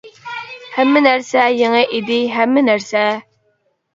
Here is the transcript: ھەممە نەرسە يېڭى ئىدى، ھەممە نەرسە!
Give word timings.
ھەممە 0.77 1.01
نەرسە 1.07 1.43
يېڭى 1.57 1.83
ئىدى، 1.97 2.17
ھەممە 2.37 2.63
نەرسە! 2.71 3.03